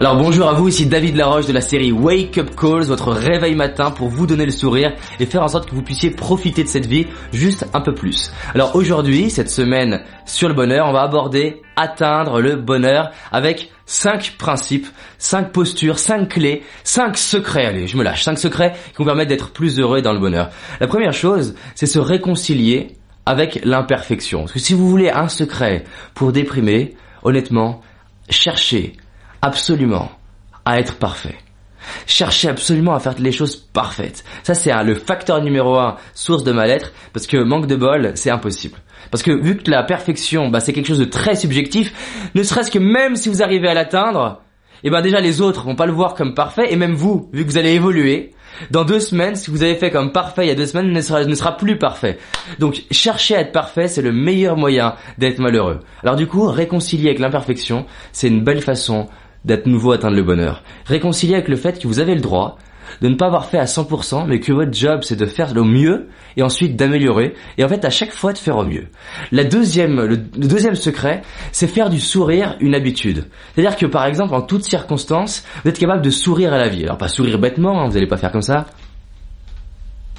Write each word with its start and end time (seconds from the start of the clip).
Alors 0.00 0.14
bonjour 0.14 0.48
à 0.48 0.52
vous, 0.52 0.68
ici 0.68 0.86
David 0.86 1.16
Laroche 1.16 1.46
de 1.46 1.52
la 1.52 1.60
série 1.60 1.90
Wake 1.90 2.38
Up 2.38 2.54
Calls, 2.54 2.84
votre 2.84 3.10
réveil 3.10 3.56
matin 3.56 3.90
pour 3.90 4.06
vous 4.06 4.28
donner 4.28 4.44
le 4.44 4.52
sourire 4.52 4.92
et 5.18 5.26
faire 5.26 5.42
en 5.42 5.48
sorte 5.48 5.68
que 5.68 5.74
vous 5.74 5.82
puissiez 5.82 6.12
profiter 6.12 6.62
de 6.62 6.68
cette 6.68 6.86
vie 6.86 7.08
juste 7.32 7.66
un 7.74 7.80
peu 7.80 7.92
plus. 7.92 8.30
Alors 8.54 8.76
aujourd'hui, 8.76 9.28
cette 9.28 9.50
semaine 9.50 10.04
sur 10.24 10.46
le 10.46 10.54
bonheur, 10.54 10.86
on 10.86 10.92
va 10.92 11.02
aborder 11.02 11.62
atteindre 11.74 12.40
le 12.40 12.54
bonheur 12.54 13.10
avec 13.32 13.72
5 13.86 14.36
principes, 14.38 14.86
5 15.18 15.50
postures, 15.50 15.98
5 15.98 16.28
clés, 16.28 16.62
5 16.84 17.18
secrets, 17.18 17.66
allez, 17.66 17.88
je 17.88 17.96
me 17.96 18.04
lâche, 18.04 18.22
5 18.22 18.38
secrets 18.38 18.74
qui 18.92 18.98
vont 18.98 19.04
permettre 19.04 19.30
d'être 19.30 19.50
plus 19.50 19.80
heureux 19.80 20.00
dans 20.00 20.12
le 20.12 20.20
bonheur. 20.20 20.50
La 20.78 20.86
première 20.86 21.12
chose, 21.12 21.56
c'est 21.74 21.86
se 21.86 21.98
réconcilier 21.98 22.94
avec 23.26 23.64
l'imperfection. 23.64 24.42
Parce 24.42 24.52
que 24.52 24.60
si 24.60 24.74
vous 24.74 24.88
voulez 24.88 25.10
un 25.10 25.26
secret 25.26 25.82
pour 26.14 26.30
déprimer, 26.30 26.94
honnêtement, 27.24 27.80
cherchez 28.30 28.92
absolument 29.42 30.10
à 30.64 30.78
être 30.78 30.96
parfait. 30.96 31.36
Cherchez 32.06 32.48
absolument 32.48 32.94
à 32.94 33.00
faire 33.00 33.14
les 33.18 33.32
choses 33.32 33.56
parfaites. 33.56 34.24
Ça, 34.42 34.54
c'est 34.54 34.72
le 34.84 34.94
facteur 34.94 35.42
numéro 35.42 35.76
un, 35.78 35.96
source 36.14 36.44
de 36.44 36.52
mal-être, 36.52 36.92
parce 37.12 37.26
que 37.26 37.36
manque 37.36 37.66
de 37.66 37.76
bol, 37.76 38.12
c'est 38.14 38.30
impossible. 38.30 38.78
Parce 39.10 39.22
que 39.22 39.30
vu 39.30 39.56
que 39.56 39.70
la 39.70 39.82
perfection, 39.82 40.48
bah, 40.48 40.60
c'est 40.60 40.72
quelque 40.72 40.88
chose 40.88 40.98
de 40.98 41.04
très 41.04 41.36
subjectif, 41.36 41.92
ne 42.34 42.42
serait-ce 42.42 42.70
que 42.70 42.78
même 42.78 43.16
si 43.16 43.28
vous 43.28 43.42
arrivez 43.42 43.68
à 43.68 43.74
l'atteindre, 43.74 44.42
et 44.84 44.88
eh 44.88 44.90
ben 44.90 45.00
déjà 45.00 45.20
les 45.20 45.40
autres 45.40 45.64
vont 45.64 45.74
pas 45.74 45.86
le 45.86 45.92
voir 45.92 46.14
comme 46.14 46.34
parfait, 46.34 46.72
et 46.72 46.76
même 46.76 46.94
vous, 46.94 47.28
vu 47.32 47.44
que 47.44 47.50
vous 47.50 47.58
allez 47.58 47.72
évoluer, 47.72 48.32
dans 48.70 48.84
deux 48.84 49.00
semaines, 49.00 49.36
ce 49.36 49.46
que 49.46 49.50
vous 49.50 49.62
avez 49.62 49.74
fait 49.74 49.90
comme 49.90 50.12
parfait 50.12 50.44
il 50.44 50.48
y 50.48 50.52
a 50.52 50.54
deux 50.54 50.66
semaines 50.66 50.92
ne 50.92 51.00
sera, 51.00 51.24
ne 51.24 51.34
sera 51.34 51.56
plus 51.56 51.78
parfait. 51.78 52.18
Donc 52.58 52.82
chercher 52.90 53.36
à 53.36 53.40
être 53.40 53.52
parfait, 53.52 53.88
c'est 53.88 54.02
le 54.02 54.12
meilleur 54.12 54.56
moyen 54.56 54.94
d'être 55.16 55.38
malheureux. 55.38 55.80
Alors 56.02 56.16
du 56.16 56.26
coup, 56.26 56.46
réconcilier 56.46 57.08
avec 57.08 57.18
l'imperfection, 57.18 57.86
c'est 58.12 58.28
une 58.28 58.42
belle 58.42 58.62
façon 58.62 59.08
d'être 59.44 59.66
nouveau 59.66 59.92
atteindre 59.92 60.16
le 60.16 60.22
bonheur. 60.22 60.62
Réconcilier 60.86 61.34
avec 61.34 61.48
le 61.48 61.56
fait 61.56 61.80
que 61.80 61.86
vous 61.86 62.00
avez 62.00 62.14
le 62.14 62.20
droit 62.20 62.58
de 63.02 63.08
ne 63.08 63.14
pas 63.14 63.26
avoir 63.26 63.46
fait 63.46 63.58
à 63.58 63.64
100%, 63.64 64.26
mais 64.26 64.40
que 64.40 64.52
votre 64.52 64.72
job 64.72 65.00
c'est 65.02 65.16
de 65.16 65.26
faire 65.26 65.54
le 65.54 65.62
mieux 65.62 66.08
et 66.36 66.42
ensuite 66.42 66.76
d'améliorer 66.76 67.34
et 67.58 67.64
en 67.64 67.68
fait 67.68 67.84
à 67.84 67.90
chaque 67.90 68.12
fois 68.12 68.32
de 68.32 68.38
faire 68.38 68.56
au 68.56 68.64
mieux. 68.64 68.86
La 69.32 69.44
deuxième, 69.44 70.00
le, 70.00 70.16
deuxième 70.16 70.74
secret, 70.74 71.22
c'est 71.52 71.66
faire 71.66 71.90
du 71.90 72.00
sourire 72.00 72.56
une 72.60 72.74
habitude. 72.74 73.24
C'est-à-dire 73.54 73.76
que 73.76 73.86
par 73.86 74.06
exemple 74.06 74.34
en 74.34 74.42
toutes 74.42 74.64
circonstances, 74.64 75.44
vous 75.62 75.70
êtes 75.70 75.78
capable 75.78 76.02
de 76.02 76.10
sourire 76.10 76.52
à 76.52 76.58
la 76.58 76.68
vie. 76.68 76.84
Alors 76.84 76.98
pas 76.98 77.08
sourire 77.08 77.38
bêtement, 77.38 77.80
hein, 77.80 77.88
vous 77.88 77.94
n'allez 77.94 78.08
pas 78.08 78.16
faire 78.16 78.32
comme 78.32 78.42
ça 78.42 78.66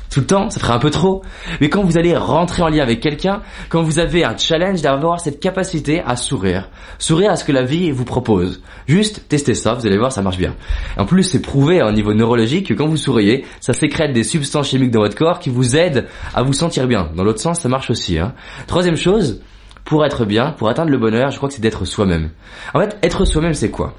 tout 0.09 0.21
le 0.21 0.25
temps, 0.25 0.49
ça 0.49 0.59
ferait 0.59 0.73
un 0.73 0.79
peu 0.79 0.89
trop. 0.89 1.21
Mais 1.61 1.69
quand 1.69 1.83
vous 1.83 1.97
allez 1.97 2.15
rentrer 2.15 2.63
en 2.63 2.69
lien 2.69 2.81
avec 2.81 2.99
quelqu'un, 2.99 3.41
quand 3.69 3.83
vous 3.83 3.99
avez 3.99 4.23
un 4.23 4.35
challenge 4.35 4.81
d'avoir 4.81 5.19
cette 5.19 5.39
capacité 5.39 6.01
à 6.05 6.15
sourire, 6.15 6.69
sourire 6.97 7.31
à 7.31 7.35
ce 7.35 7.45
que 7.45 7.51
la 7.51 7.63
vie 7.63 7.91
vous 7.91 8.05
propose. 8.05 8.61
Juste 8.87 9.27
testez 9.29 9.53
ça, 9.53 9.73
vous 9.73 9.85
allez 9.85 9.97
voir, 9.97 10.11
ça 10.11 10.21
marche 10.21 10.37
bien. 10.37 10.55
En 10.97 11.05
plus, 11.05 11.23
c'est 11.23 11.41
prouvé 11.41 11.81
au 11.83 11.91
niveau 11.91 12.13
neurologique 12.13 12.67
que 12.67 12.73
quand 12.73 12.87
vous 12.87 12.97
souriez, 12.97 13.45
ça 13.59 13.73
sécrète 13.73 14.13
des 14.13 14.23
substances 14.23 14.69
chimiques 14.69 14.91
dans 14.91 15.01
votre 15.01 15.15
corps 15.15 15.39
qui 15.39 15.49
vous 15.49 15.75
aident 15.75 16.07
à 16.33 16.41
vous 16.41 16.53
sentir 16.53 16.87
bien. 16.87 17.09
Dans 17.15 17.23
l'autre 17.23 17.39
sens, 17.39 17.59
ça 17.59 17.69
marche 17.69 17.91
aussi. 17.91 18.17
Hein. 18.17 18.33
Troisième 18.65 18.97
chose, 18.97 19.41
pour 19.85 20.05
être 20.05 20.25
bien, 20.25 20.51
pour 20.51 20.69
atteindre 20.69 20.91
le 20.91 20.97
bonheur, 20.97 21.29
je 21.29 21.37
crois 21.37 21.49
que 21.49 21.55
c'est 21.55 21.61
d'être 21.61 21.85
soi-même. 21.85 22.31
En 22.73 22.79
fait, 22.79 22.97
être 23.03 23.25
soi-même, 23.25 23.53
c'est 23.53 23.69
quoi? 23.69 23.95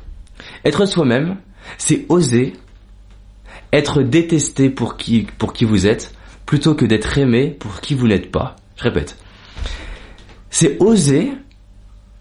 Être 0.64 0.86
soi-même, 0.86 1.36
c'est 1.78 2.06
oser 2.08 2.54
être 3.72 4.02
détesté 4.02 4.70
pour 4.70 4.96
qui, 4.96 5.26
pour 5.38 5.52
qui 5.52 5.64
vous 5.64 5.86
êtes, 5.86 6.14
plutôt 6.46 6.74
que 6.74 6.84
d'être 6.84 7.18
aimé 7.18 7.56
pour 7.58 7.80
qui 7.80 7.94
vous 7.94 8.08
n'êtes 8.08 8.30
pas. 8.30 8.56
Je 8.76 8.84
répète. 8.84 9.16
C'est 10.50 10.80
oser 10.80 11.30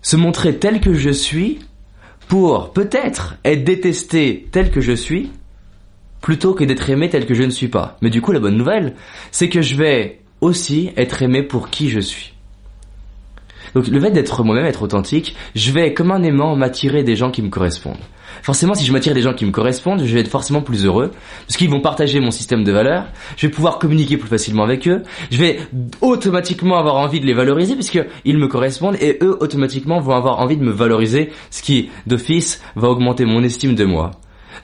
se 0.01 0.15
montrer 0.15 0.57
tel 0.57 0.79
que 0.79 0.93
je 0.93 1.09
suis 1.09 1.59
pour 2.27 2.71
peut-être 2.73 3.37
être 3.43 3.63
détesté 3.63 4.47
tel 4.51 4.69
que 4.69 4.81
je 4.81 4.93
suis, 4.93 5.31
plutôt 6.21 6.53
que 6.53 6.63
d'être 6.63 6.89
aimé 6.89 7.09
tel 7.09 7.25
que 7.25 7.33
je 7.33 7.43
ne 7.43 7.49
suis 7.49 7.69
pas. 7.69 7.97
Mais 8.01 8.09
du 8.09 8.21
coup, 8.21 8.31
la 8.31 8.39
bonne 8.39 8.57
nouvelle, 8.57 8.93
c'est 9.31 9.49
que 9.49 9.61
je 9.61 9.75
vais 9.75 10.19
aussi 10.41 10.91
être 10.95 11.23
aimé 11.23 11.43
pour 11.43 11.69
qui 11.69 11.89
je 11.89 11.99
suis. 11.99 12.33
Donc 13.73 13.87
le 13.87 13.99
fait 13.99 14.11
d'être 14.11 14.43
moi-même, 14.43 14.65
être 14.65 14.83
authentique, 14.83 15.35
je 15.55 15.71
vais 15.71 15.93
comme 15.93 16.11
un 16.11 16.23
aimant 16.23 16.55
m'attirer 16.55 17.03
des 17.03 17.15
gens 17.15 17.31
qui 17.31 17.41
me 17.41 17.49
correspondent. 17.49 17.97
Forcément, 18.41 18.73
si 18.73 18.85
je 18.85 18.91
m'attire 18.91 19.13
des 19.13 19.21
gens 19.21 19.33
qui 19.33 19.45
me 19.45 19.51
correspondent, 19.51 20.03
je 20.03 20.13
vais 20.13 20.21
être 20.21 20.29
forcément 20.29 20.61
plus 20.61 20.85
heureux, 20.85 21.11
parce 21.47 21.57
qu'ils 21.57 21.69
vont 21.69 21.81
partager 21.81 22.19
mon 22.19 22.31
système 22.31 22.63
de 22.63 22.71
valeurs, 22.71 23.05
je 23.37 23.47
vais 23.47 23.51
pouvoir 23.51 23.79
communiquer 23.79 24.17
plus 24.17 24.29
facilement 24.29 24.63
avec 24.63 24.87
eux, 24.87 25.03
je 25.31 25.37
vais 25.37 25.59
automatiquement 26.01 26.77
avoir 26.77 26.95
envie 26.95 27.19
de 27.19 27.25
les 27.25 27.33
valoriser, 27.33 27.75
puisqu'ils 27.75 28.37
me 28.37 28.47
correspondent, 28.47 28.97
et 29.01 29.17
eux, 29.21 29.37
automatiquement, 29.39 29.99
vont 29.99 30.15
avoir 30.15 30.39
envie 30.39 30.57
de 30.57 30.63
me 30.63 30.71
valoriser, 30.71 31.31
ce 31.51 31.61
qui, 31.61 31.89
d'office, 32.07 32.61
va 32.75 32.89
augmenter 32.89 33.25
mon 33.25 33.43
estime 33.43 33.75
de 33.75 33.85
moi. 33.85 34.11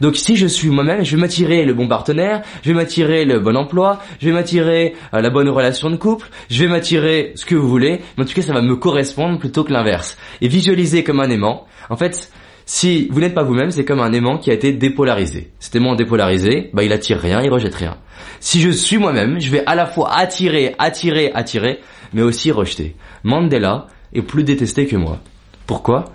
Donc 0.01 0.17
si 0.17 0.35
je 0.35 0.47
suis 0.47 0.69
moi-même, 0.69 1.03
je 1.03 1.15
vais 1.15 1.21
m'attirer 1.21 1.65
le 1.65 1.73
bon 1.73 1.87
partenaire, 1.87 2.41
je 2.63 2.69
vais 2.69 2.75
m'attirer 2.75 3.25
le 3.25 3.39
bon 3.39 3.55
emploi, 3.55 3.99
je 4.19 4.27
vais 4.27 4.33
m'attirer 4.33 4.95
euh, 5.13 5.21
la 5.21 5.29
bonne 5.29 5.49
relation 5.49 5.89
de 5.89 5.95
couple, 5.95 6.27
je 6.49 6.63
vais 6.63 6.69
m'attirer 6.69 7.33
ce 7.35 7.45
que 7.45 7.55
vous 7.55 7.67
voulez, 7.67 8.01
mais 8.17 8.23
en 8.23 8.27
tout 8.27 8.33
cas 8.33 8.41
ça 8.41 8.53
va 8.53 8.61
me 8.61 8.75
correspondre 8.75 9.39
plutôt 9.39 9.63
que 9.63 9.71
l'inverse. 9.71 10.17
Et 10.41 10.47
visualiser 10.47 11.03
comme 11.03 11.19
un 11.19 11.29
aimant, 11.29 11.65
en 11.89 11.95
fait, 11.95 12.31
si 12.65 13.07
vous 13.11 13.19
n'êtes 13.19 13.35
pas 13.35 13.43
vous-même, 13.43 13.69
c'est 13.69 13.85
comme 13.85 13.99
un 13.99 14.11
aimant 14.11 14.37
qui 14.37 14.49
a 14.49 14.53
été 14.53 14.73
dépolarisé. 14.73 15.51
Cet 15.59 15.75
aimant 15.75 15.95
dépolarisé, 15.95 16.71
bah 16.73 16.83
il 16.83 16.91
attire 16.93 17.19
rien, 17.19 17.41
il 17.41 17.51
rejette 17.51 17.75
rien. 17.75 17.97
Si 18.39 18.59
je 18.59 18.71
suis 18.71 18.97
moi-même, 18.97 19.39
je 19.39 19.51
vais 19.51 19.63
à 19.65 19.75
la 19.75 19.85
fois 19.85 20.11
attirer, 20.13 20.73
attirer, 20.79 21.31
attirer, 21.33 21.79
mais 22.13 22.23
aussi 22.23 22.51
rejeter. 22.51 22.95
Mandela 23.23 23.87
est 24.13 24.23
plus 24.23 24.43
détesté 24.43 24.87
que 24.87 24.95
moi. 24.95 25.19
Pourquoi? 25.67 26.05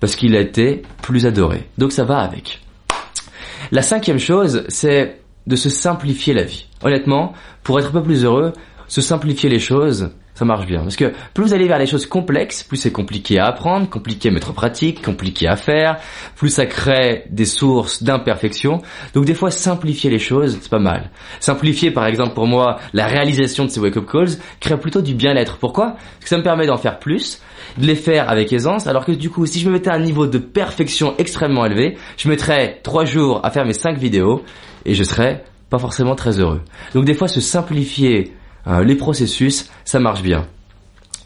Parce 0.00 0.16
qu'il 0.16 0.34
a 0.34 0.40
été 0.40 0.82
plus 1.00 1.26
adoré. 1.26 1.68
Donc 1.78 1.92
ça 1.92 2.04
va 2.04 2.18
avec. 2.18 2.60
La 3.70 3.82
cinquième 3.82 4.18
chose, 4.18 4.64
c'est 4.68 5.20
de 5.46 5.56
se 5.56 5.68
simplifier 5.68 6.34
la 6.34 6.42
vie. 6.42 6.66
Honnêtement, 6.82 7.34
pour 7.62 7.78
être 7.78 7.88
un 7.88 7.92
peu 7.92 8.02
plus 8.02 8.24
heureux, 8.24 8.52
se 8.88 9.00
simplifier 9.00 9.48
les 9.48 9.60
choses, 9.60 10.10
ça 10.40 10.46
marche 10.46 10.64
bien. 10.64 10.80
Parce 10.80 10.96
que 10.96 11.12
plus 11.34 11.44
vous 11.44 11.52
allez 11.52 11.68
vers 11.68 11.78
les 11.78 11.86
choses 11.86 12.06
complexes, 12.06 12.62
plus 12.62 12.78
c'est 12.78 12.92
compliqué 12.92 13.38
à 13.38 13.44
apprendre, 13.44 13.90
compliqué 13.90 14.30
à 14.30 14.32
mettre 14.32 14.48
en 14.48 14.54
pratique, 14.54 15.04
compliqué 15.04 15.46
à 15.46 15.54
faire, 15.54 15.98
plus 16.34 16.48
ça 16.48 16.64
crée 16.64 17.24
des 17.28 17.44
sources 17.44 18.02
d'imperfection. 18.02 18.80
Donc 19.12 19.26
des 19.26 19.34
fois, 19.34 19.50
simplifier 19.50 20.08
les 20.08 20.18
choses, 20.18 20.56
c'est 20.58 20.70
pas 20.70 20.78
mal. 20.78 21.10
Simplifier, 21.40 21.90
par 21.90 22.06
exemple, 22.06 22.32
pour 22.32 22.46
moi, 22.46 22.78
la 22.94 23.06
réalisation 23.06 23.66
de 23.66 23.68
ces 23.68 23.80
wake-up 23.80 24.06
calls 24.10 24.38
crée 24.60 24.80
plutôt 24.80 25.02
du 25.02 25.12
bien-être. 25.12 25.58
Pourquoi? 25.58 25.88
Parce 25.88 26.22
que 26.22 26.28
ça 26.30 26.38
me 26.38 26.42
permet 26.42 26.66
d'en 26.66 26.78
faire 26.78 26.98
plus, 26.98 27.42
de 27.76 27.84
les 27.84 27.94
faire 27.94 28.30
avec 28.30 28.50
aisance, 28.50 28.86
alors 28.86 29.04
que 29.04 29.12
du 29.12 29.28
coup, 29.28 29.44
si 29.44 29.60
je 29.60 29.68
me 29.68 29.74
mettais 29.74 29.90
à 29.90 29.94
un 29.94 30.00
niveau 30.00 30.26
de 30.26 30.38
perfection 30.38 31.12
extrêmement 31.18 31.66
élevé, 31.66 31.98
je 32.16 32.30
mettrais 32.30 32.80
trois 32.82 33.04
jours 33.04 33.42
à 33.44 33.50
faire 33.50 33.66
mes 33.66 33.74
cinq 33.74 33.98
vidéos 33.98 34.42
et 34.86 34.94
je 34.94 35.04
serais 35.04 35.44
pas 35.68 35.78
forcément 35.78 36.14
très 36.14 36.40
heureux. 36.40 36.62
Donc 36.94 37.04
des 37.04 37.12
fois, 37.12 37.28
se 37.28 37.42
simplifier 37.42 38.32
euh, 38.66 38.84
les 38.84 38.96
processus, 38.96 39.70
ça 39.84 40.00
marche 40.00 40.22
bien. 40.22 40.46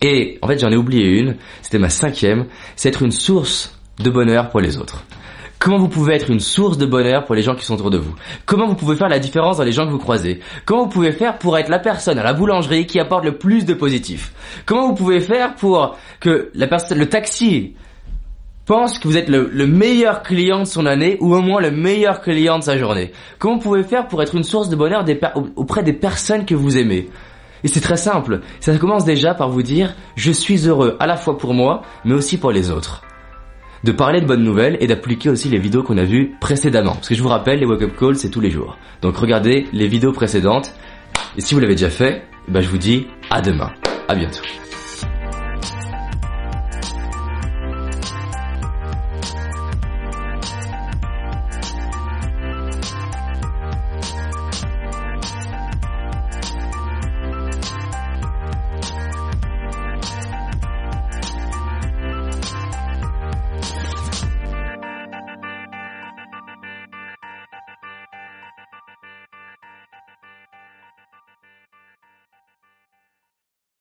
Et 0.03 0.39
en 0.43 0.49
fait, 0.49 0.59
j'en 0.59 0.71
ai 0.71 0.77
oublié 0.77 1.19
une, 1.19 1.37
c'était 1.63 1.79
ma 1.79 1.89
cinquième, 1.89 2.47
c'est 2.77 2.91
être 2.91 3.03
une 3.03 3.13
source 3.13 3.79
de 3.99 4.11
bonheur 4.11 4.51
pour 4.51 4.61
les 4.61 4.77
autres. 4.77 5.05
Comment 5.59 5.79
vous 5.79 5.89
pouvez 5.89 6.15
être 6.15 6.31
une 6.31 6.41
source 6.41 6.77
de 6.77 6.85
bonheur 6.85 7.25
pour 7.25 7.35
les 7.35 7.41
gens 7.41 7.55
qui 7.55 7.65
sont 7.65 7.77
autour 7.77 7.91
de 7.91 7.97
vous? 7.97 8.15
Comment 8.45 8.67
vous 8.67 8.75
pouvez 8.75 8.97
faire 8.97 9.09
la 9.09 9.19
différence 9.19 9.57
dans 9.57 9.65
les 9.65 9.73
gens 9.73 9.87
que 9.87 9.91
vous 9.93 9.99
croisez? 9.99 10.41
Comment 10.67 10.85
vous 10.85 10.91
pouvez 10.91 11.13
faire 11.13 11.39
pour 11.39 11.57
être 11.57 11.71
la 11.71 11.79
personne 11.79 12.19
à 12.19 12.23
la 12.23 12.35
boulangerie 12.35 12.87
qui 12.87 13.01
apporte 13.01 13.25
le 13.25 13.39
plus 13.39 13.65
de 13.65 13.73
positif? 13.73 14.35
Comment 14.67 14.89
vous 14.89 14.95
pouvez 14.95 15.21
faire 15.21 15.55
pour 15.55 15.97
que 16.21 16.51
la 16.55 16.67
personne, 16.67 16.99
le 16.99 17.09
taxi 17.09 17.73
pense 18.65 18.99
que 18.99 19.09
vous 19.09 19.17
êtes 19.17 19.29
le, 19.29 19.67
meilleur 19.67 20.23
client 20.23 20.61
de 20.61 20.65
son 20.65 20.87
année 20.87 21.17
ou 21.21 21.35
au 21.35 21.41
moins 21.41 21.61
le 21.61 21.71
meilleur 21.71 22.21
client 22.21 22.59
de 22.59 22.65
sa 22.65 22.79
journée 22.79 23.13
Comment 23.39 23.57
vous 23.57 23.63
pouvez 23.63 23.83
faire 23.83 24.09
pour 24.09 24.23
être 24.23 24.35
une 24.35 24.45
source 24.45 24.69
de 24.69 24.77
bonheur 24.77 25.05
auprès 25.57 25.83
des 25.83 25.93
personnes 25.93 26.47
que 26.47 26.55
vous 26.55 26.79
aimez? 26.79 27.09
Et 27.63 27.69
c'est 27.69 27.81
très 27.81 27.97
simple. 27.97 28.41
Ça 28.61 28.77
commence 28.77 29.05
déjà 29.05 29.35
par 29.35 29.49
vous 29.49 29.63
dire 29.63 29.95
je 30.17 30.33
suis 30.33 30.69
heureux 30.69 30.97
à 31.01 31.07
la 31.07 31.17
fois 31.17 31.39
pour 31.39 31.55
moi, 31.55 31.83
mais 32.05 32.15
aussi 32.15 32.39
pour 32.39 32.53
les 32.53 32.71
autres 32.71 33.03
de 33.85 33.93
parler 33.93 34.21
de 34.21 34.27
bonnes 34.27 34.43
nouvelles 34.43 34.79
et 34.81 34.87
d'appliquer 34.87 35.29
aussi 35.29 35.51
les 35.51 35.59
vidéos 35.59 35.83
qu'on 35.83 35.99
a 35.99 36.05
vues 36.05 36.33
précédemment. 36.41 36.95
Parce 36.95 37.09
que 37.09 37.15
je 37.15 37.23
vous 37.23 37.29
rappelle, 37.29 37.61
les 37.61 37.67
wake-up 37.67 37.93
calls, 37.99 38.17
c'est 38.17 38.31
tous 38.31 38.41
les 38.41 38.51
jours. 38.51 38.79
Donc 39.03 39.17
regardez 39.17 39.67
les 39.73 39.87
vidéos 39.87 40.13
précédentes. 40.13 40.73
Et 41.37 41.43
si 41.43 41.55
vous 41.55 41.61
l'avez 41.61 41.75
déjà 41.75 41.91
fait, 41.91 42.23
bah, 42.49 42.63
je 42.63 42.69
vous 42.69 42.79
dis 42.79 43.07
à 43.31 43.43
demain. 43.43 43.71
À 44.09 44.15
bientôt. 44.15 44.64